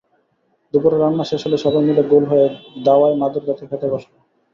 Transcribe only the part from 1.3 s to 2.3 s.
হলে সবাই মিলে গোল